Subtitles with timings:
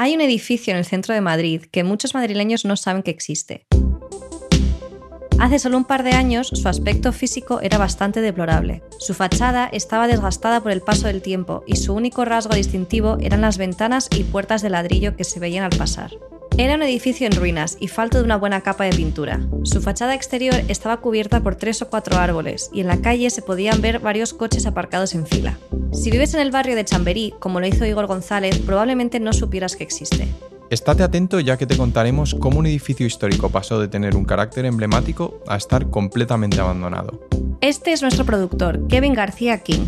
[0.00, 3.66] Hay un edificio en el centro de Madrid que muchos madrileños no saben que existe.
[5.40, 8.84] Hace solo un par de años su aspecto físico era bastante deplorable.
[9.00, 13.40] Su fachada estaba desgastada por el paso del tiempo y su único rasgo distintivo eran
[13.40, 16.12] las ventanas y puertas de ladrillo que se veían al pasar.
[16.60, 19.40] Era un edificio en ruinas y falto de una buena capa de pintura.
[19.62, 23.42] Su fachada exterior estaba cubierta por tres o cuatro árboles y en la calle se
[23.42, 25.56] podían ver varios coches aparcados en fila.
[25.92, 29.76] Si vives en el barrio de Chamberí, como lo hizo Igor González, probablemente no supieras
[29.76, 30.26] que existe.
[30.68, 34.64] Estate atento ya que te contaremos cómo un edificio histórico pasó de tener un carácter
[34.64, 37.20] emblemático a estar completamente abandonado.
[37.60, 39.86] Este es nuestro productor, Kevin García King.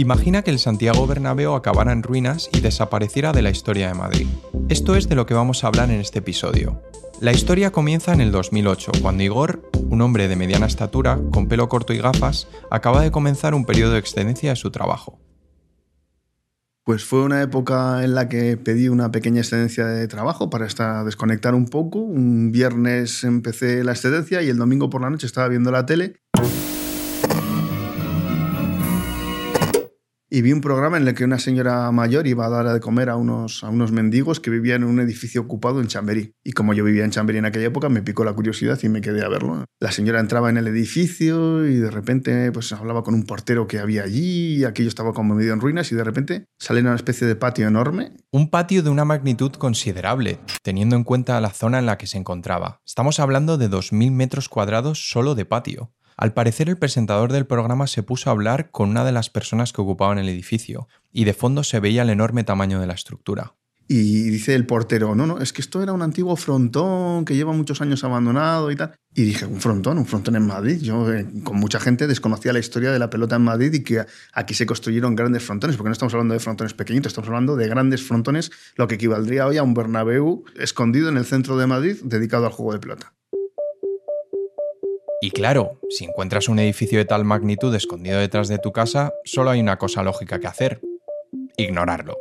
[0.00, 4.26] Imagina que el Santiago Bernabéu acabara en ruinas y desapareciera de la historia de Madrid.
[4.70, 6.80] Esto es de lo que vamos a hablar en este episodio.
[7.20, 11.68] La historia comienza en el 2008, cuando Igor, un hombre de mediana estatura, con pelo
[11.68, 15.18] corto y gafas, acaba de comenzar un periodo de excedencia de su trabajo.
[16.84, 21.54] Pues fue una época en la que pedí una pequeña excedencia de trabajo para desconectar
[21.54, 21.98] un poco.
[21.98, 26.16] Un viernes empecé la excedencia y el domingo por la noche estaba viendo la tele
[30.30, 33.10] y vi un programa en el que una señora mayor iba a dar de comer
[33.10, 36.34] a unos, a unos mendigos que vivían en un edificio ocupado en Chamberí.
[36.44, 39.00] Y como yo vivía en Chamberí en aquella época, me picó la curiosidad y me
[39.00, 39.64] quedé a verlo.
[39.80, 43.80] La señora entraba en el edificio y de repente pues, hablaba con un portero que
[43.80, 47.26] había allí y aquello estaba como medio en ruinas y de repente sale una especie
[47.26, 48.12] de patio enorme.
[48.30, 52.18] Un patio de una magnitud considerable, teniendo en cuenta la zona en la que se
[52.18, 52.80] encontraba.
[52.86, 55.92] Estamos hablando de 2.000 metros cuadrados solo de patio.
[56.20, 59.72] Al parecer el presentador del programa se puso a hablar con una de las personas
[59.72, 63.54] que ocupaban el edificio, y de fondo se veía el enorme tamaño de la estructura.
[63.88, 67.54] Y dice el portero, no, no, es que esto era un antiguo frontón que lleva
[67.54, 68.92] muchos años abandonado y tal.
[69.14, 70.82] Y dije, un frontón, un frontón en Madrid.
[70.82, 74.04] Yo eh, con mucha gente desconocía la historia de la pelota en Madrid y que
[74.34, 77.66] aquí se construyeron grandes frontones, porque no estamos hablando de frontones pequeñitos, estamos hablando de
[77.66, 81.96] grandes frontones, lo que equivaldría hoy a un Bernabéu escondido en el centro de Madrid
[82.04, 83.14] dedicado al juego de pelota.
[85.22, 89.50] Y claro, si encuentras un edificio de tal magnitud escondido detrás de tu casa, solo
[89.50, 90.80] hay una cosa lógica que hacer.
[91.58, 92.16] Ignorarlo.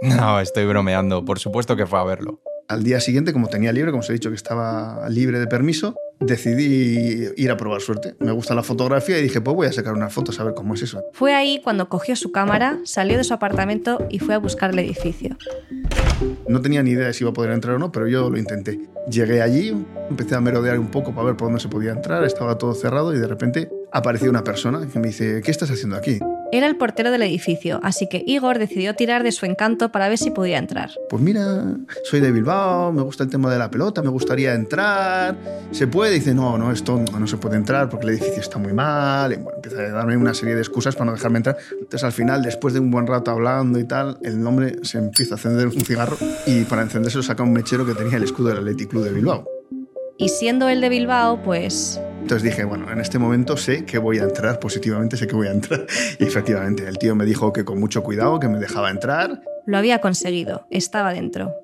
[0.00, 2.40] No, estoy bromeando, por supuesto que fue a verlo.
[2.66, 5.96] Al día siguiente, como tenía libre, como os he dicho que estaba libre de permiso,
[6.18, 8.14] decidí ir a probar suerte.
[8.20, 10.74] Me gusta la fotografía y dije, pues voy a sacar una foto, a ver cómo
[10.74, 11.02] es eso.
[11.12, 14.78] Fue ahí cuando cogió su cámara, salió de su apartamento y fue a buscar el
[14.78, 15.36] edificio.
[16.48, 18.38] No tenía ni idea de si iba a poder entrar o no, pero yo lo
[18.38, 18.80] intenté.
[19.10, 19.74] Llegué allí,
[20.10, 23.14] empecé a merodear un poco para ver por dónde se podía entrar, estaba todo cerrado
[23.14, 26.18] y de repente apareció una persona que me dice, ¿qué estás haciendo aquí?
[26.50, 30.16] Era el portero del edificio, así que Igor decidió tirar de su encanto para ver
[30.16, 30.90] si podía entrar.
[31.10, 35.36] Pues mira, soy de Bilbao, me gusta el tema de la pelota, me gustaría entrar.
[35.72, 36.14] ¿Se puede?
[36.14, 39.34] dice, no, no, esto no se puede entrar porque el edificio está muy mal.
[39.34, 41.58] Y bueno, empieza a darme una serie de excusas para no dejarme entrar.
[41.72, 45.34] Entonces al final, después de un buen rato hablando y tal, el hombre se empieza
[45.34, 46.16] a encender un cigarro
[46.46, 49.12] y para encenderse lo saca un mechero que tenía el escudo del Athletic Club de
[49.12, 49.57] Bilbao.
[50.18, 54.18] Y siendo el de Bilbao, pues entonces dije, bueno, en este momento sé que voy
[54.18, 55.86] a entrar, positivamente sé que voy a entrar.
[56.18, 59.40] Y efectivamente, el tío me dijo que con mucho cuidado, que me dejaba entrar.
[59.64, 61.54] Lo había conseguido, estaba dentro.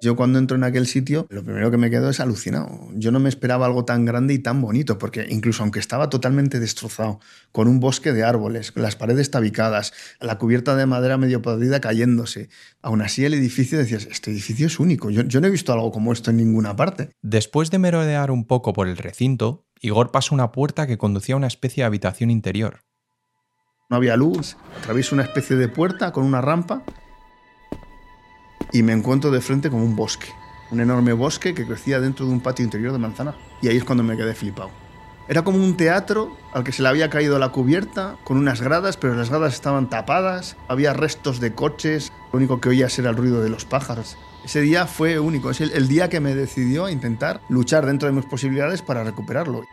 [0.00, 2.88] Yo cuando entro en aquel sitio, lo primero que me quedo es alucinado.
[2.94, 6.60] Yo no me esperaba algo tan grande y tan bonito, porque incluso aunque estaba totalmente
[6.60, 7.18] destrozado,
[7.50, 12.48] con un bosque de árboles, las paredes tabicadas, la cubierta de madera medio podrida cayéndose,
[12.80, 15.10] aún así el edificio decías, este edificio es único.
[15.10, 17.10] Yo, yo no he visto algo como esto en ninguna parte.
[17.20, 21.38] Después de merodear un poco por el recinto, Igor pasó una puerta que conducía a
[21.38, 22.84] una especie de habitación interior.
[23.90, 26.84] No había luz, atravieso una especie de puerta con una rampa
[28.72, 30.28] y me encuentro de frente con un bosque,
[30.70, 33.34] un enorme bosque que crecía dentro de un patio interior de manzana.
[33.62, 34.70] Y ahí es cuando me quedé flipado.
[35.28, 38.96] Era como un teatro al que se le había caído la cubierta con unas gradas,
[38.96, 43.16] pero las gradas estaban tapadas, había restos de coches, lo único que oías era el
[43.16, 44.16] ruido de los pájaros.
[44.44, 48.08] Ese día fue único, es el, el día que me decidió a intentar luchar dentro
[48.08, 49.64] de mis posibilidades para recuperarlo.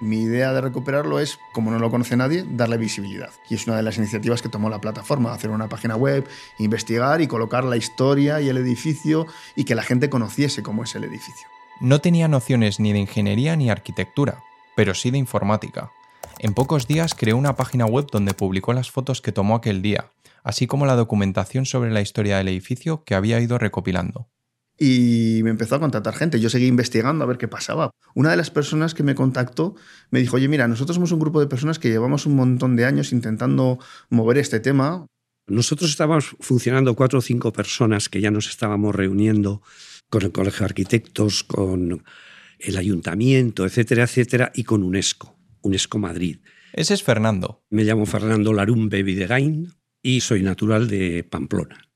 [0.00, 3.30] Mi idea de recuperarlo es, como no lo conoce nadie, darle visibilidad.
[3.50, 6.28] Y es una de las iniciativas que tomó la plataforma, hacer una página web,
[6.58, 10.94] investigar y colocar la historia y el edificio y que la gente conociese cómo es
[10.94, 11.46] el edificio.
[11.80, 14.42] No tenía nociones ni de ingeniería ni arquitectura,
[14.76, 15.90] pero sí de informática.
[16.38, 20.12] En pocos días creó una página web donde publicó las fotos que tomó aquel día,
[20.44, 24.28] así como la documentación sobre la historia del edificio que había ido recopilando
[24.78, 26.38] y me empezó a contactar gente.
[26.38, 27.90] Yo seguí investigando a ver qué pasaba.
[28.14, 29.74] Una de las personas que me contactó
[30.10, 32.84] me dijo, oye, mira, nosotros somos un grupo de personas que llevamos un montón de
[32.84, 33.78] años intentando
[34.08, 35.06] mover este tema.
[35.48, 39.62] Nosotros estábamos funcionando cuatro o cinco personas que ya nos estábamos reuniendo
[40.10, 42.04] con el Colegio de Arquitectos, con
[42.58, 46.38] el Ayuntamiento, etcétera, etcétera, y con UNESCO, UNESCO Madrid.
[46.72, 47.64] Ese es Fernando.
[47.70, 49.72] Me llamo Fernando Larumbe Videgain
[50.02, 51.87] y soy natural de Pamplona.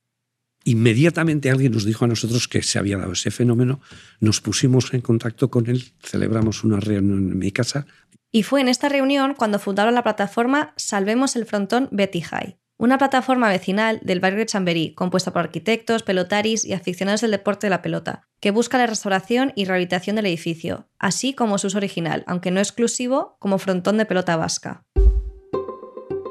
[0.64, 3.80] Inmediatamente alguien nos dijo a nosotros que se había dado ese fenómeno,
[4.20, 7.86] nos pusimos en contacto con él, celebramos una reunión en mi casa.
[8.30, 12.98] Y fue en esta reunión cuando fundaron la plataforma Salvemos el Frontón Betty High, una
[12.98, 17.70] plataforma vecinal del barrio de Chamberí, compuesta por arquitectos, pelotaris y aficionados del deporte de
[17.70, 22.24] la pelota, que busca la restauración y rehabilitación del edificio, así como su uso original,
[22.26, 24.84] aunque no exclusivo, como frontón de pelota vasca.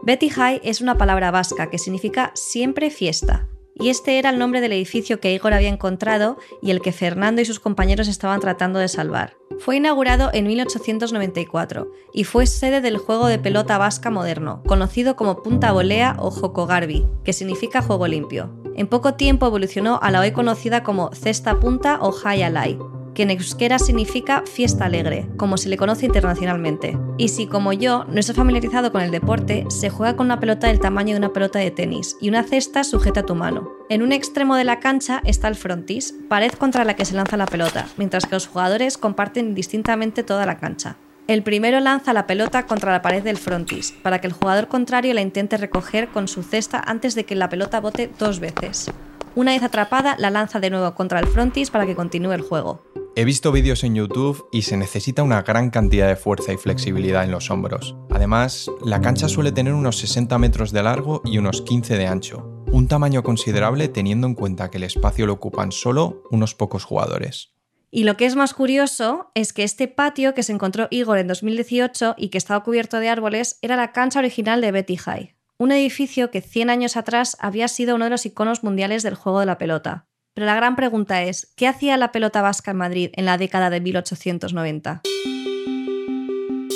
[0.04, 4.62] Betty High es una palabra vasca que significa siempre fiesta, y este era el nombre
[4.62, 8.79] del edificio que Igor había encontrado y el que Fernando y sus compañeros estaban tratando
[8.79, 9.35] de salvar.
[9.59, 15.44] Fue inaugurado en 1894 y fue sede del juego de pelota vasca moderno, conocido como
[15.44, 18.50] Punta Volea o Jocogarbi, que significa juego limpio.
[18.75, 22.79] En poco tiempo evolucionó a la hoy conocida como Cesta Punta o Hayalai,
[23.13, 26.98] que en euskera significa fiesta alegre, como se le conoce internacionalmente.
[27.18, 30.68] Y si, como yo, no está familiarizado con el deporte, se juega con una pelota
[30.68, 33.69] del tamaño de una pelota de tenis y una cesta sujeta a tu mano.
[33.90, 37.38] En un extremo de la cancha está el frontis, pared contra la que se lanza
[37.38, 40.98] la pelota, mientras que los jugadores comparten distintamente toda la cancha.
[41.28, 45.13] El primero lanza la pelota contra la pared del frontis, para que el jugador contrario
[45.13, 48.92] la intente recoger con su cesta antes de que la pelota bote dos veces.
[49.33, 52.83] Una vez atrapada, la lanza de nuevo contra el frontis para que continúe el juego.
[53.16, 57.24] He visto vídeos en YouTube y se necesita una gran cantidad de fuerza y flexibilidad
[57.24, 57.95] en los hombros.
[58.10, 62.63] Además, la cancha suele tener unos 60 metros de largo y unos 15 de ancho,
[62.68, 67.54] un tamaño considerable teniendo en cuenta que el espacio lo ocupan solo unos pocos jugadores.
[67.89, 71.27] Y lo que es más curioso es que este patio que se encontró Igor en
[71.27, 75.72] 2018 y que estaba cubierto de árboles era la cancha original de Betty High un
[75.72, 79.46] edificio que 100 años atrás había sido uno de los iconos mundiales del juego de
[79.46, 80.08] la pelota.
[80.34, 83.69] Pero la gran pregunta es, ¿qué hacía la pelota vasca en Madrid en la década
[83.69, 85.02] de 1890?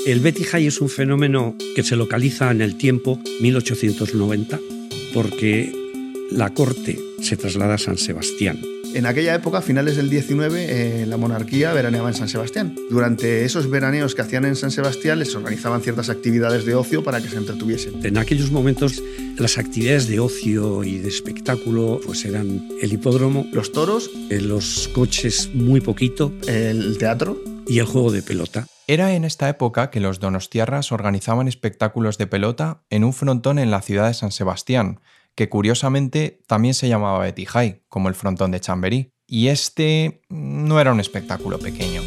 [0.06, 4.60] El Betty High es un fenómeno que se localiza en el tiempo 1890
[5.16, 5.74] porque
[6.30, 8.60] la corte se traslada a San Sebastián
[8.96, 12.76] en aquella época, a finales del 19, eh, la monarquía veraneaba en San Sebastián.
[12.90, 17.22] Durante esos veraneos que hacían en San Sebastián les organizaban ciertas actividades de ocio para
[17.22, 18.06] que se entretuviesen.
[18.06, 19.04] En aquellos momentos
[19.38, 24.88] las actividades de ocio y de espectáculo pues eran el hipódromo, los toros, eh, los
[24.88, 27.38] coches muy poquito, el teatro
[27.68, 28.66] y el juego de pelota.
[28.88, 33.72] Era en esta época que los donostiarras organizaban espectáculos de pelota en un frontón en
[33.72, 35.02] la ciudad de San Sebastián,
[35.36, 39.12] que curiosamente también se llamaba Betty High, como el frontón de Chamberí.
[39.28, 42.02] Y este no era un espectáculo pequeño.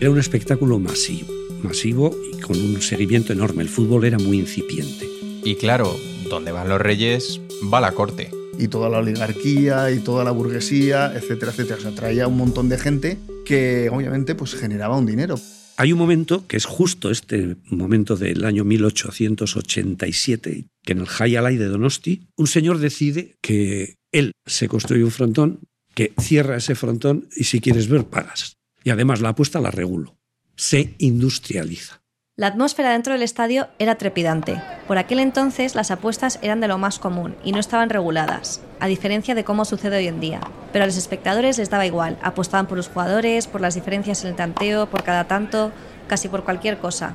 [0.00, 1.32] Era un espectáculo masivo,
[1.62, 3.62] masivo y con un seguimiento enorme.
[3.62, 5.06] El fútbol era muy incipiente.
[5.42, 5.96] Y claro,
[6.28, 7.40] donde van los reyes,
[7.72, 8.30] va la corte.
[8.58, 11.78] Y toda la oligarquía y toda la burguesía, etcétera, etcétera.
[11.78, 15.38] O sea, traía un montón de gente que obviamente pues generaba un dinero.
[15.78, 21.56] Hay un momento, que es justo este momento del año 1887, que en el Hayalay
[21.56, 25.60] de Donosti, un señor decide que él se construye un frontón,
[25.94, 28.56] que cierra ese frontón y si quieres ver, pagas.
[28.84, 30.16] Y además la apuesta la regulo.
[30.56, 32.00] Se industrializa.
[32.38, 34.60] La atmósfera dentro del estadio era trepidante.
[34.86, 38.88] Por aquel entonces las apuestas eran de lo más común y no estaban reguladas, a
[38.88, 40.40] diferencia de cómo sucede hoy en día.
[40.70, 44.28] Pero a los espectadores les daba igual, apostaban por los jugadores, por las diferencias en
[44.28, 45.72] el tanteo, por cada tanto,
[46.08, 47.14] casi por cualquier cosa.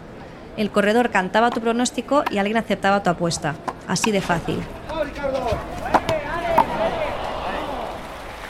[0.58, 3.54] El corredor cantaba tu pronóstico y alguien aceptaba tu apuesta.
[3.88, 4.58] Así de fácil.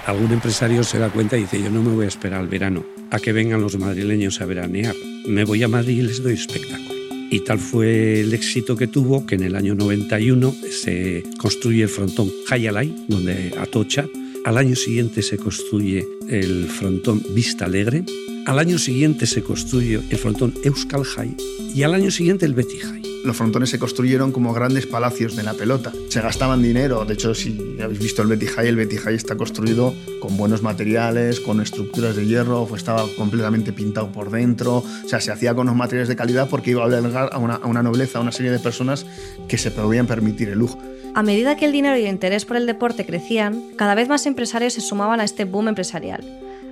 [0.06, 2.86] Algún empresario se da cuenta y dice, yo no me voy a esperar al verano
[3.12, 7.00] a que vengan los madrileños a veranear me voy a Madrid y les doy espectáculo.
[7.30, 11.90] Y tal fue el éxito que tuvo que en el año 91 se construye el
[11.90, 14.08] frontón Hayalay, donde atocha.
[14.44, 18.04] Al año siguiente se construye el frontón Vista Alegre.
[18.46, 21.36] Al año siguiente se construye el frontón Euskal High.
[21.74, 25.54] Y al año siguiente el High los frontones se construyeron como grandes palacios de la
[25.54, 25.92] pelota.
[26.10, 30.38] Se gastaban dinero, de hecho si habéis visto el High, el High está construido con
[30.38, 35.54] buenos materiales, con estructuras de hierro, estaba completamente pintado por dentro, o sea, se hacía
[35.54, 38.22] con unos materiales de calidad porque iba a albergar a una, a una nobleza, a
[38.22, 39.06] una serie de personas
[39.48, 40.80] que se podían permitir el lujo.
[41.13, 44.25] A medida que el dinero y el interés por el deporte crecían, cada vez más
[44.25, 46.24] empresarios se sumaban a este boom empresarial.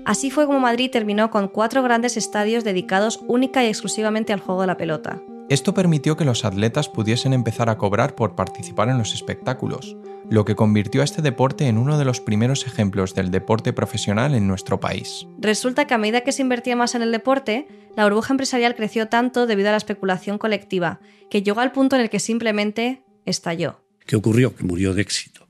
[0.05, 4.61] Así fue como Madrid terminó con cuatro grandes estadios dedicados única y exclusivamente al juego
[4.61, 5.21] de la pelota.
[5.49, 9.97] Esto permitió que los atletas pudiesen empezar a cobrar por participar en los espectáculos,
[10.29, 14.35] lo que convirtió a este deporte en uno de los primeros ejemplos del deporte profesional
[14.35, 15.25] en nuestro país.
[15.39, 19.07] Resulta que a medida que se invertía más en el deporte, la burbuja empresarial creció
[19.07, 20.99] tanto debido a la especulación colectiva,
[21.31, 23.83] que llegó al punto en el que simplemente estalló.
[24.05, 24.55] ¿Qué ocurrió?
[24.55, 25.47] Que murió de éxito.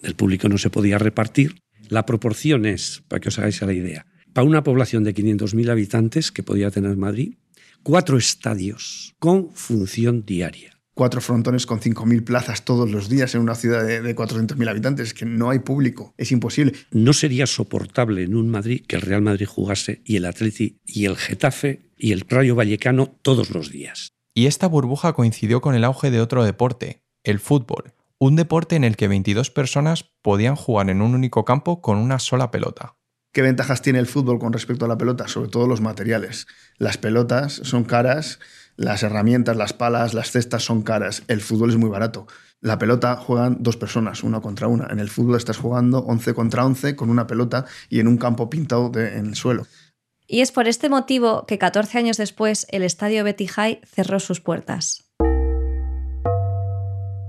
[0.00, 1.56] El público no se podía repartir.
[1.88, 6.30] La proporción es, para que os hagáis la idea, para una población de 500.000 habitantes
[6.30, 7.34] que podía tener Madrid,
[7.82, 10.76] cuatro estadios con función diaria.
[10.94, 15.08] cuatro frontones con 5.000 plazas todos los días en una ciudad de, de 400.000 habitantes.
[15.08, 16.74] Es que no hay público, es imposible.
[16.90, 21.06] No sería soportable en un Madrid que el Real Madrid jugase y el Atleti y
[21.06, 24.12] el Getafe y el Rayo Vallecano todos los días.
[24.34, 28.84] Y esta burbuja coincidió con el auge de otro deporte, el fútbol, un deporte en
[28.84, 32.99] el que 22 personas podían jugar en un único campo con una sola pelota.
[33.32, 35.28] ¿Qué ventajas tiene el fútbol con respecto a la pelota?
[35.28, 36.48] Sobre todo los materiales.
[36.78, 38.40] Las pelotas son caras,
[38.76, 41.22] las herramientas, las palas, las cestas son caras.
[41.28, 42.26] El fútbol es muy barato.
[42.60, 44.88] La pelota juegan dos personas, una contra una.
[44.90, 48.50] En el fútbol estás jugando 11 contra 11 con una pelota y en un campo
[48.50, 49.64] pintado de- en el suelo.
[50.26, 54.40] Y es por este motivo que 14 años después el estadio Betty High cerró sus
[54.40, 55.04] puertas.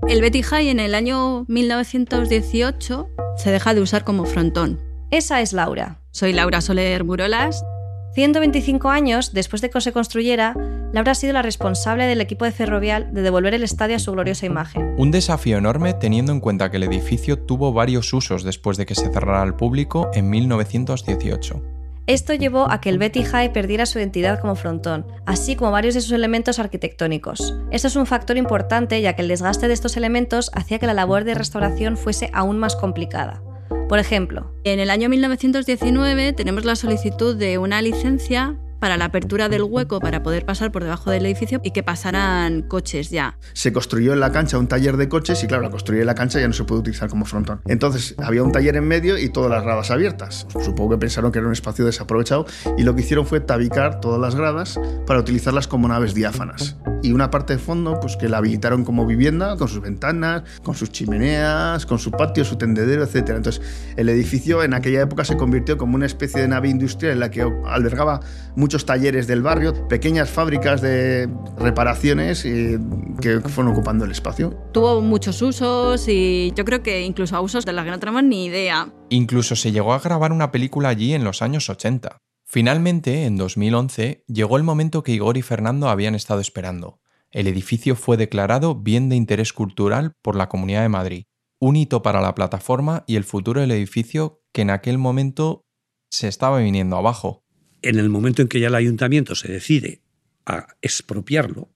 [0.08, 4.80] El Betty High en el año 1918 se deja de usar como frontón.
[5.12, 5.98] Esa es Laura.
[6.10, 7.66] Soy Laura Soler Burolas.
[8.14, 10.54] 125 años después de que se construyera,
[10.94, 14.10] Laura ha sido la responsable del equipo de Ferrovial de devolver el estadio a su
[14.12, 14.94] gloriosa imagen.
[14.96, 18.94] Un desafío enorme teniendo en cuenta que el edificio tuvo varios usos después de que
[18.94, 21.62] se cerrara al público en 1918.
[22.06, 25.92] Esto llevó a que el Betty High perdiera su identidad como frontón, así como varios
[25.92, 27.54] de sus elementos arquitectónicos.
[27.70, 30.94] Esto es un factor importante ya que el desgaste de estos elementos hacía que la
[30.94, 33.42] labor de restauración fuese aún más complicada.
[33.88, 39.48] Por ejemplo, En el año 1919 tenemos la solicitud de una licencia para la apertura
[39.48, 43.38] del hueco para poder pasar por debajo del edificio y que pasaran coches ya.
[43.52, 46.16] Se construyó en la cancha un taller de coches y claro, la construir en la
[46.16, 47.60] cancha ya no se puede utilizar como frontón.
[47.66, 50.48] Entonces había un taller en medio y todas las gradas abiertas.
[50.64, 54.20] Supongo que pensaron que era un espacio desaprovechado y lo que hicieron fue tabicar todas
[54.20, 56.76] las gradas para utilizarlas como naves diáfanas.
[57.02, 60.74] Y una parte de fondo, pues que la habilitaron como vivienda, con sus ventanas, con
[60.74, 63.30] sus chimeneas, con su patio, su tendedero, etc.
[63.30, 63.60] Entonces
[63.96, 67.30] el edificio en aquella época se convirtió como una especie de nave industrial en la
[67.30, 68.20] que albergaba
[68.56, 71.28] muchos talleres del barrio, pequeñas fábricas de
[71.58, 72.78] reparaciones eh,
[73.20, 74.50] que fueron ocupando el espacio.
[74.72, 78.22] Tuvo muchos usos y yo creo que incluso a usos de los que no tenemos
[78.24, 78.88] ni idea.
[79.08, 82.18] Incluso se llegó a grabar una película allí en los años 80.
[82.52, 87.00] Finalmente, en 2011, llegó el momento que Igor y Fernando habían estado esperando.
[87.30, 91.24] El edificio fue declarado bien de interés cultural por la Comunidad de Madrid,
[91.58, 95.64] un hito para la plataforma y el futuro del edificio que en aquel momento
[96.10, 97.42] se estaba viniendo abajo.
[97.80, 100.02] En el momento en que ya el ayuntamiento se decide
[100.44, 101.70] a expropiarlo,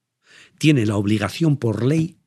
[0.58, 2.18] tiene la obligación por ley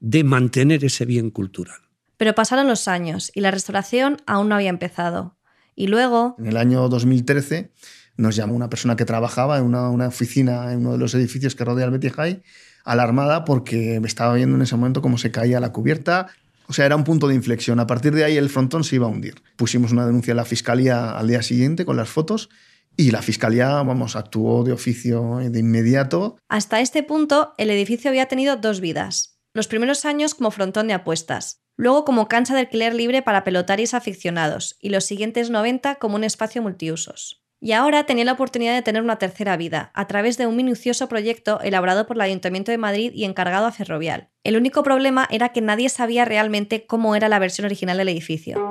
[0.00, 1.80] de mantener ese bien cultural.
[2.18, 5.39] pero pasaron los años y la restauración aún no había empezado.
[5.80, 7.70] Y luego, En el año 2013
[8.18, 11.54] nos llamó una persona que trabajaba en una, una oficina en uno de los edificios
[11.54, 12.42] que rodea el Betty High,
[12.84, 16.26] alarmada porque estaba viendo en ese momento cómo se caía la cubierta.
[16.66, 17.80] O sea, era un punto de inflexión.
[17.80, 19.36] A partir de ahí el frontón se iba a hundir.
[19.56, 22.50] Pusimos una denuncia a la fiscalía al día siguiente con las fotos
[22.94, 26.36] y la fiscalía, vamos, actuó de oficio de inmediato.
[26.50, 29.38] hasta este punto, el edificio había tenido dos vidas.
[29.54, 33.94] Los primeros años como frontón de apuestas, luego como cancha de alquiler libre para pelotaris
[33.94, 37.42] aficionados y los siguientes 90 como un espacio multiusos.
[37.62, 41.08] Y ahora tenía la oportunidad de tener una tercera vida, a través de un minucioso
[41.08, 44.28] proyecto elaborado por el Ayuntamiento de Madrid y encargado a Ferrovial.
[44.44, 48.70] El único problema era que nadie sabía realmente cómo era la versión original del edificio.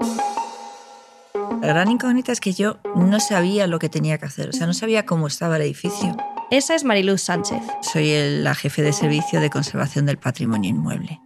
[1.61, 4.65] La gran incógnita es que yo no sabía lo que tenía que hacer, o sea,
[4.67, 6.15] no sabía cómo estaba el edificio.
[6.51, 7.61] Esa es Mariluz Sánchez.
[7.81, 11.19] Soy el- la jefe de servicio de conservación del patrimonio inmueble.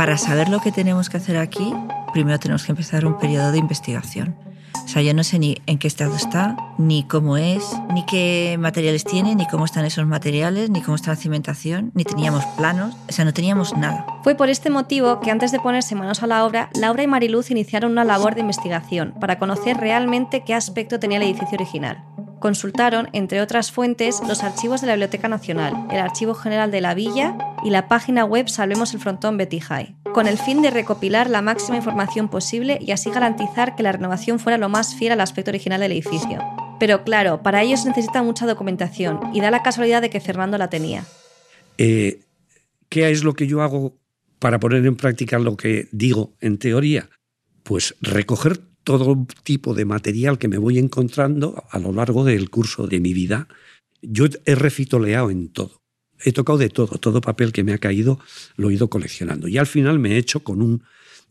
[0.00, 1.74] Para saber lo que tenemos que hacer aquí,
[2.14, 4.34] primero tenemos que empezar un periodo de investigación.
[4.82, 8.56] O sea, yo no sé ni en qué estado está, ni cómo es, ni qué
[8.58, 12.96] materiales tiene, ni cómo están esos materiales, ni cómo está la cimentación, ni teníamos planos,
[13.10, 14.06] o sea, no teníamos nada.
[14.24, 17.50] Fue por este motivo que antes de ponerse manos a la obra, Laura y Mariluz
[17.50, 22.02] iniciaron una labor de investigación para conocer realmente qué aspecto tenía el edificio original.
[22.40, 26.94] Consultaron, entre otras fuentes, los archivos de la Biblioteca Nacional, el Archivo General de la
[26.94, 31.42] Villa y la página web Salvemos el Frontón High, con el fin de recopilar la
[31.42, 35.50] máxima información posible y así garantizar que la renovación fuera lo más fiel al aspecto
[35.50, 36.42] original del edificio.
[36.80, 40.56] Pero claro, para ello se necesita mucha documentación y da la casualidad de que Fernando
[40.56, 41.04] la tenía.
[41.76, 42.20] Eh,
[42.88, 43.98] ¿Qué es lo que yo hago
[44.38, 47.10] para poner en práctica lo que digo en teoría?
[47.64, 48.62] Pues recoger
[48.98, 53.14] todo tipo de material que me voy encontrando a lo largo del curso de mi
[53.14, 53.48] vida.
[54.02, 55.80] Yo he refitoleado en todo.
[56.22, 58.18] He tocado de todo, todo papel que me ha caído
[58.56, 59.48] lo he ido coleccionando.
[59.48, 60.82] Y al final me he hecho con un,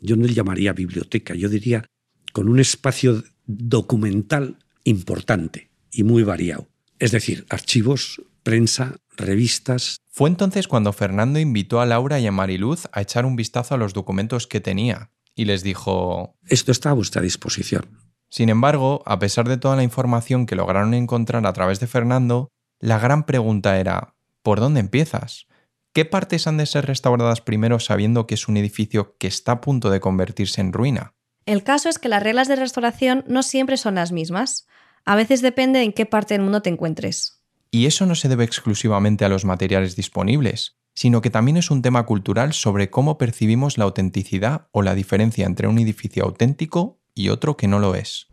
[0.01, 1.85] yo no le llamaría biblioteca, yo diría
[2.33, 6.67] con un espacio documental importante y muy variado.
[6.97, 12.87] Es decir, archivos, prensa, revistas, Fue entonces cuando Fernando invitó a Laura y a Mariluz
[12.91, 16.93] a echar un vistazo a los documentos que tenía y les dijo, Esto está a
[16.93, 17.97] vuestra disposición.
[18.29, 22.49] Sin embargo, a pesar de toda la información que lograron encontrar a través de Fernando,
[22.81, 25.47] la gran pregunta era, ¿por dónde empiezas?
[25.93, 29.53] ¿Qué ¿Qué partes han de ser restauradas primero sabiendo que es un edificio que está
[29.53, 31.13] a punto de convertirse en ruina?
[31.45, 34.67] El caso es que las reglas de restauración no siempre son las mismas.
[35.05, 37.41] A veces depende en qué parte del mundo te encuentres.
[37.71, 41.81] Y eso no se debe exclusivamente a los materiales disponibles, sino que también es un
[41.81, 47.29] tema cultural sobre cómo percibimos la autenticidad o la diferencia entre un edificio auténtico y
[47.29, 48.27] otro que no lo es.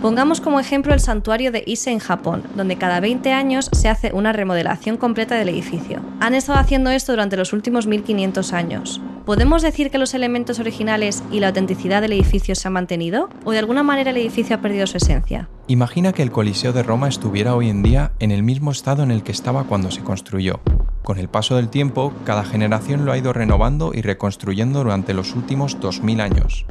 [0.00, 4.12] Pongamos como ejemplo el santuario de Ise en Japón, donde cada 20 años se hace
[4.12, 6.00] una remodelación completa del edificio.
[6.20, 9.00] Han estado haciendo esto durante los últimos 1500 años.
[9.26, 13.28] ¿Podemos decir que los elementos originales y la autenticidad del edificio se han mantenido?
[13.44, 15.48] ¿O de alguna manera el edificio ha perdido su esencia?
[15.66, 19.10] Imagina que el Coliseo de Roma estuviera hoy en día en el mismo estado en
[19.10, 20.60] el que estaba cuando se construyó.
[21.02, 25.34] Con el paso del tiempo, cada generación lo ha ido renovando y reconstruyendo durante los
[25.34, 26.64] últimos 2000 años.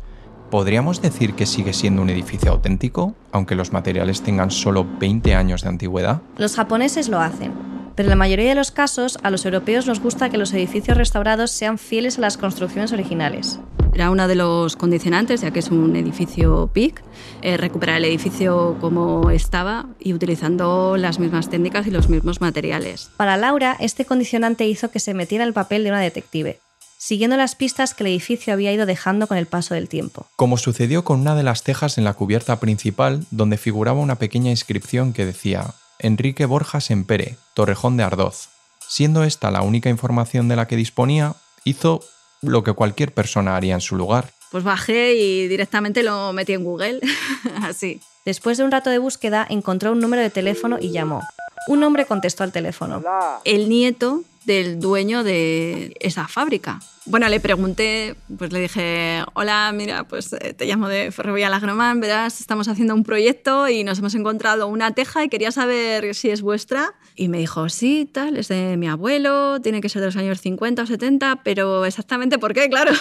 [0.55, 5.63] ¿Podríamos decir que sigue siendo un edificio auténtico, aunque los materiales tengan solo 20 años
[5.63, 6.21] de antigüedad?
[6.37, 7.51] Los japoneses lo hacen,
[7.93, 10.95] pero en la mayoría de los casos a los europeos nos gusta que los edificios
[10.95, 13.59] restaurados sean fieles a las construcciones originales.
[13.93, 17.03] Era uno de los condicionantes, ya que es un edificio PIC,
[17.41, 23.11] eh, recuperar el edificio como estaba y utilizando las mismas técnicas y los mismos materiales.
[23.17, 26.61] Para Laura, este condicionante hizo que se metiera el papel de una detective,
[27.05, 30.25] siguiendo las pistas que el edificio había ido dejando con el paso del tiempo.
[30.35, 34.49] Como sucedió con una de las tejas en la cubierta principal, donde figuraba una pequeña
[34.49, 38.49] inscripción que decía Enrique Borjas Empere, Torrejón de Ardoz.
[38.87, 41.99] Siendo esta la única información de la que disponía, hizo
[42.41, 44.31] lo que cualquier persona haría en su lugar.
[44.49, 47.01] Pues bajé y directamente lo metí en Google,
[47.61, 48.01] así.
[48.25, 51.21] Después de un rato de búsqueda, encontró un número de teléfono y llamó.
[51.67, 53.03] Un hombre contestó al teléfono.
[53.43, 56.79] El nieto del dueño de esa fábrica.
[57.05, 61.99] Bueno, le pregunté, pues le dije, hola, mira, pues eh, te llamo de Ferrovía Lagromán,
[61.99, 66.31] verás, estamos haciendo un proyecto y nos hemos encontrado una teja y quería saber si
[66.31, 66.95] es vuestra.
[67.15, 70.41] Y me dijo, sí, tal, es de mi abuelo, tiene que ser de los años
[70.41, 72.91] 50 o 70, pero exactamente por qué, claro,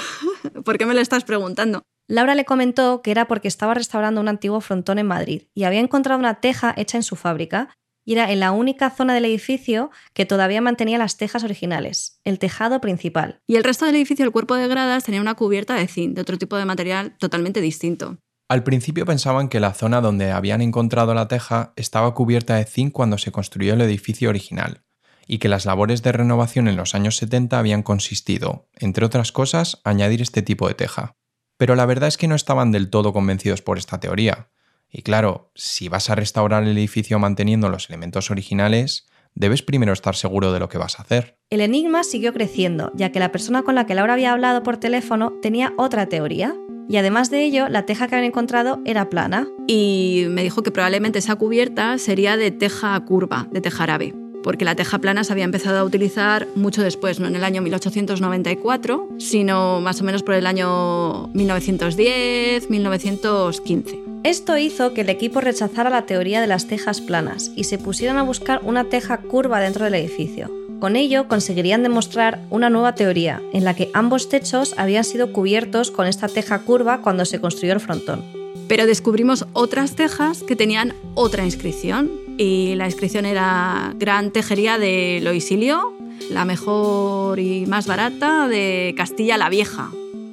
[0.65, 1.83] ¿por qué me lo estás preguntando?
[2.07, 5.80] Laura le comentó que era porque estaba restaurando un antiguo frontón en Madrid y había
[5.80, 7.71] encontrado una teja hecha en su fábrica
[8.04, 12.38] y era en la única zona del edificio que todavía mantenía las tejas originales, el
[12.38, 13.40] tejado principal.
[13.47, 16.21] Y el resto del edificio, el cuerpo de gradas, tenía una cubierta de zinc, de
[16.21, 18.19] otro tipo de material totalmente distinto.
[18.49, 22.93] Al principio pensaban que la zona donde habían encontrado la teja estaba cubierta de zinc
[22.93, 24.82] cuando se construyó el edificio original,
[25.26, 29.80] y que las labores de renovación en los años 70 habían consistido, entre otras cosas,
[29.82, 31.17] añadir este tipo de teja.
[31.56, 34.50] Pero la verdad es que no estaban del todo convencidos por esta teoría,
[34.97, 40.15] y claro, si vas a restaurar el edificio manteniendo los elementos originales, debes primero estar
[40.15, 41.37] seguro de lo que vas a hacer.
[41.50, 44.76] El enigma siguió creciendo, ya que la persona con la que Laura había hablado por
[44.76, 46.54] teléfono tenía otra teoría.
[46.89, 49.49] Y además de ello, la teja que habían encontrado era plana.
[49.67, 54.67] Y me dijo que probablemente esa cubierta sería de teja curva, de teja árabe porque
[54.67, 59.09] la teja plana se había empezado a utilizar mucho después, no en el año 1894,
[59.17, 64.14] sino más o menos por el año 1910, 1915.
[64.25, 68.17] Esto hizo que el equipo rechazara la teoría de las tejas planas y se pusieran
[68.17, 70.50] a buscar una teja curva dentro del edificio.
[70.80, 75.91] Con ello conseguirían demostrar una nueva teoría, en la que ambos techos habían sido cubiertos
[75.91, 78.25] con esta teja curva cuando se construyó el frontón.
[78.67, 85.21] Pero descubrimos otras tejas que tenían otra inscripción, y la inscripción era Gran Tejería de
[85.23, 85.93] Loisilio,
[86.30, 89.91] la mejor y más barata de Castilla la Vieja.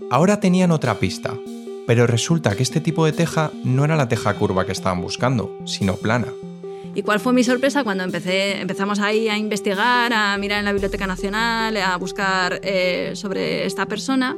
[0.09, 1.33] Ahora tenían otra pista,
[1.87, 5.57] pero resulta que este tipo de teja no era la teja curva que estaban buscando,
[5.65, 6.27] sino plana.
[6.93, 10.73] ¿Y cuál fue mi sorpresa cuando empecé, empezamos ahí a investigar, a mirar en la
[10.73, 14.35] Biblioteca Nacional, a buscar eh, sobre esta persona?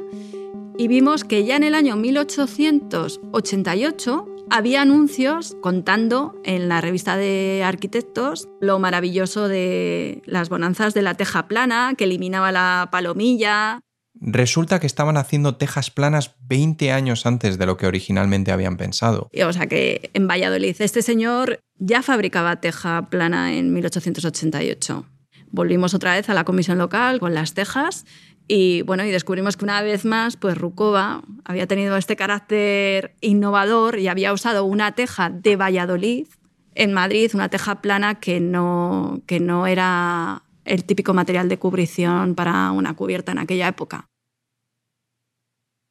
[0.78, 7.62] Y vimos que ya en el año 1888 había anuncios contando en la revista de
[7.64, 13.80] arquitectos lo maravilloso de las bonanzas de la teja plana, que eliminaba la palomilla,
[14.26, 19.28] Resulta que estaban haciendo tejas planas 20 años antes de lo que originalmente habían pensado.
[19.46, 25.04] O sea que en Valladolid este señor ya fabricaba teja plana en 1888.
[25.50, 28.06] Volvimos otra vez a la comisión local con las tejas
[28.48, 33.98] y bueno, y descubrimos que una vez más, pues Rukova había tenido este carácter innovador
[33.98, 36.28] y había usado una teja de Valladolid
[36.74, 42.34] en Madrid, una teja plana que no, que no era el típico material de cubrición
[42.34, 44.06] para una cubierta en aquella época.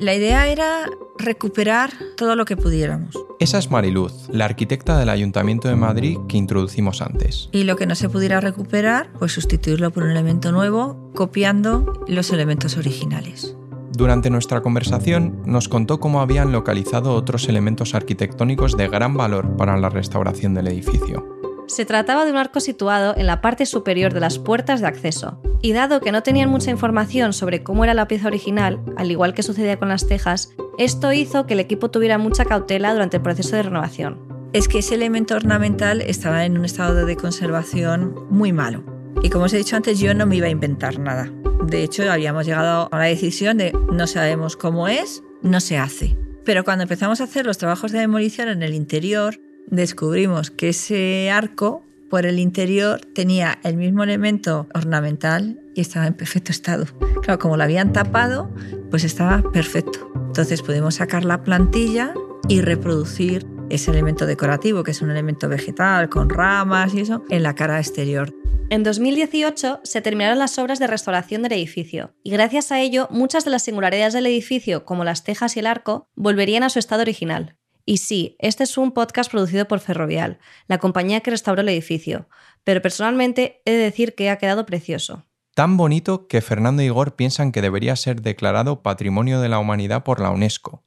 [0.00, 3.14] la idea era recuperar todo lo que pudiéramos.
[3.38, 7.50] Esa es Mariluz, la arquitecta del Ayuntamiento de Madrid que introducimos antes.
[7.52, 12.30] Y lo que no se pudiera recuperar, pues sustituirlo por un elemento nuevo, copiando los
[12.30, 13.54] elementos originales.
[13.92, 19.76] Durante nuestra conversación nos contó cómo habían localizado otros elementos arquitectónicos de gran valor para
[19.76, 21.39] la restauración del edificio.
[21.70, 25.40] Se trataba de un arco situado en la parte superior de las puertas de acceso,
[25.62, 29.34] y dado que no tenían mucha información sobre cómo era la pieza original, al igual
[29.34, 33.22] que sucedía con las tejas, esto hizo que el equipo tuviera mucha cautela durante el
[33.22, 34.18] proceso de renovación.
[34.52, 38.82] Es que ese elemento ornamental estaba en un estado de conservación muy malo.
[39.22, 41.30] Y como os he dicho antes, yo no me iba a inventar nada.
[41.66, 46.18] De hecho, habíamos llegado a la decisión de no sabemos cómo es, no se hace.
[46.44, 51.30] Pero cuando empezamos a hacer los trabajos de demolición en el interior, descubrimos que ese
[51.30, 56.86] arco por el interior tenía el mismo elemento ornamental y estaba en perfecto estado.
[57.22, 58.50] Claro, como lo habían tapado,
[58.90, 60.10] pues estaba perfecto.
[60.26, 62.12] Entonces pudimos sacar la plantilla
[62.48, 67.44] y reproducir ese elemento decorativo, que es un elemento vegetal con ramas y eso, en
[67.44, 68.34] la cara exterior.
[68.70, 73.44] En 2018 se terminaron las obras de restauración del edificio y gracias a ello muchas
[73.44, 77.02] de las singularidades del edificio, como las tejas y el arco, volverían a su estado
[77.02, 77.56] original.
[77.90, 82.28] Y sí, este es un podcast producido por Ferrovial, la compañía que restauró el edificio,
[82.62, 85.26] pero personalmente he de decir que ha quedado precioso.
[85.56, 90.04] Tan bonito que Fernando y Igor piensan que debería ser declarado Patrimonio de la Humanidad
[90.04, 90.84] por la UNESCO,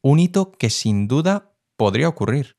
[0.00, 2.56] un hito que sin duda podría ocurrir.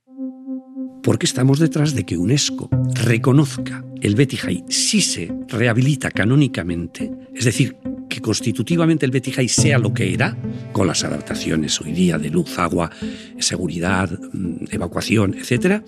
[1.01, 2.69] Porque estamos detrás de que UNESCO
[3.03, 7.79] reconozca el Betty High si se rehabilita canónicamente, es decir,
[8.17, 10.36] que constitutivamente el Betty High sea lo que era,
[10.71, 12.89] con las adaptaciones hoy día de luz, agua,
[13.38, 15.84] seguridad, mm, evacuación, etc.,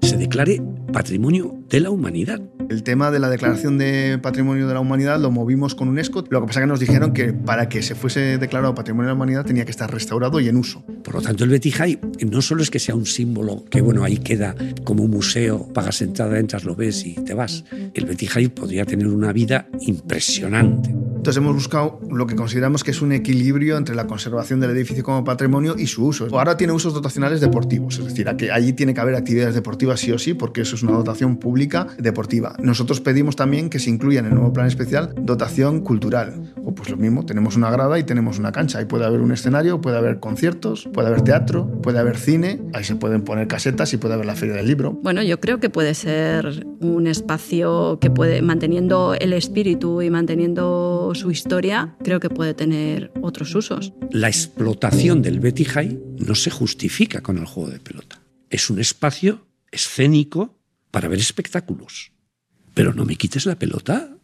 [0.00, 0.62] se declare
[0.92, 2.40] patrimonio de la humanidad.
[2.68, 6.24] El tema de la declaración de patrimonio de la humanidad lo movimos con UNESCO.
[6.30, 9.12] Lo que pasa es que nos dijeron que para que se fuese declarado patrimonio de
[9.12, 10.84] la humanidad tenía que estar restaurado y en uso.
[11.04, 14.18] Por lo tanto, el High no solo es que sea un símbolo que, bueno, ahí
[14.18, 17.64] queda como un museo, pagas entrada, entras, lo ves y te vas.
[17.94, 20.94] El High podría tener una vida impresionante.
[21.26, 25.02] Entonces hemos buscado lo que consideramos que es un equilibrio entre la conservación del edificio
[25.02, 26.28] como patrimonio y su uso.
[26.30, 30.12] Ahora tiene usos dotacionales deportivos, es decir, que allí tiene que haber actividades deportivas sí
[30.12, 32.54] o sí, porque eso es una dotación pública deportiva.
[32.60, 36.54] Nosotros pedimos también que se incluya en el nuevo plan especial dotación cultural.
[36.64, 38.78] O pues lo mismo, tenemos una grada y tenemos una cancha.
[38.78, 42.84] Ahí puede haber un escenario, puede haber conciertos, puede haber teatro, puede haber cine, ahí
[42.84, 44.92] se pueden poner casetas y puede haber la feria del libro.
[45.02, 51.14] Bueno, yo creo que puede ser un espacio que puede, manteniendo el espíritu y manteniendo
[51.16, 53.92] su historia, creo que puede tener otros usos.
[54.10, 58.20] La explotación del Betty High no se justifica con el juego de pelota.
[58.50, 60.58] Es un espacio escénico
[60.90, 62.12] para ver espectáculos.
[62.74, 64.16] Pero no me quites la pelota.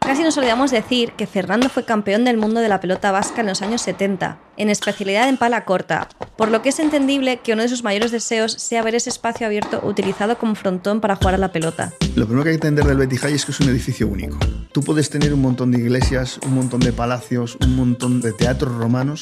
[0.00, 3.46] Casi nos olvidamos decir que Fernando fue campeón del mundo de la pelota vasca en
[3.46, 7.62] los años 70, en especialidad en pala corta, por lo que es entendible que uno
[7.62, 11.38] de sus mayores deseos sea ver ese espacio abierto utilizado como frontón para jugar a
[11.38, 11.92] la pelota.
[12.14, 14.38] Lo primero que hay que entender del Betty High es que es un edificio único.
[14.72, 18.74] Tú puedes tener un montón de iglesias, un montón de palacios, un montón de teatros
[18.74, 19.20] romanos,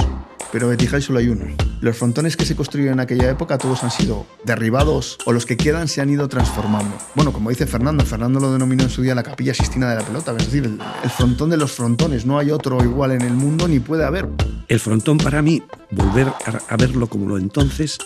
[0.52, 1.44] pero Betty High solo hay uno.
[1.80, 5.56] Los frontones que se construyeron en aquella época todos han sido derribados o los que
[5.56, 6.96] quedan se han ido transformando.
[7.14, 10.02] Bueno, como dice Fernando, Fernando lo denominó en su día la capilla sistina de la
[10.02, 12.26] pelota, es decir, el, el frontón de los frontones.
[12.26, 14.28] No hay otro igual en el mundo ni puede haber.
[14.68, 16.28] El frontón para mí, volver
[16.68, 17.98] a, verlo como lo entonces,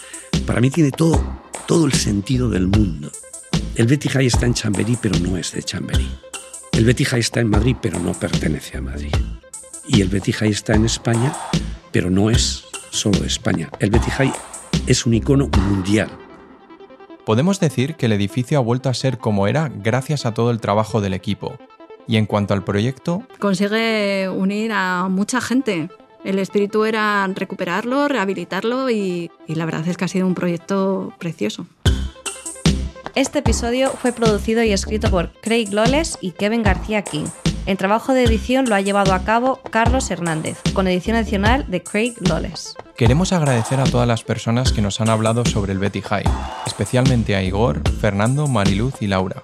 [0.47, 1.23] para mí tiene todo,
[1.67, 3.11] todo el sentido del mundo.
[3.77, 6.09] El Betty High está en Chamberí, pero no es de Chamberí.
[6.73, 9.15] El Betty High está en Madrid, pero no pertenece a Madrid.
[9.87, 11.33] Y el Betty High está en España,
[11.93, 13.71] pero no es solo de España.
[13.79, 14.33] El Betty High
[14.87, 16.11] es un icono mundial.
[17.25, 20.61] Podemos decir que el edificio ha vuelto a ser como era gracias a todo el
[20.61, 21.57] trabajo del equipo.
[22.07, 25.89] Y en cuanto al proyecto, Consigue unir a mucha gente.
[26.25, 31.13] El espíritu era recuperarlo, rehabilitarlo y, y la verdad es que ha sido un proyecto
[31.19, 31.67] precioso.
[33.15, 37.27] Este episodio fue producido y escrito por Craig Loles y Kevin García King.
[37.67, 41.83] El trabajo de edición lo ha llevado a cabo Carlos Hernández, con edición adicional de
[41.83, 42.75] Craig Loles.
[42.97, 46.25] queremos agradecer a todas las personas que nos han hablado sobre el Betty High,
[46.67, 49.43] especialmente a Igor, Fernando, Mariluz y Laura.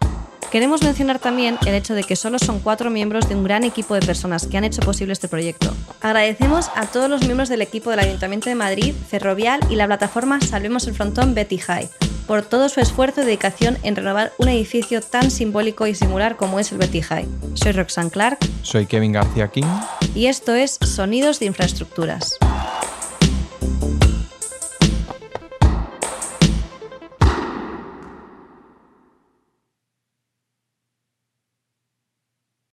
[0.51, 3.95] Queremos mencionar también el hecho de que solo son cuatro miembros de un gran equipo
[3.95, 5.73] de personas que han hecho posible este proyecto.
[6.01, 10.41] Agradecemos a todos los miembros del equipo del Ayuntamiento de Madrid, Ferrovial y la plataforma
[10.41, 11.89] Salvemos el Frontón Betty High
[12.27, 16.61] por todo su esfuerzo y dedicación en renovar un edificio tan simbólico y singular como
[16.61, 17.27] es el Betty High.
[17.55, 19.67] Soy Roxanne Clark Soy Kevin García King
[20.15, 22.39] y esto es Sonidos de Infraestructuras.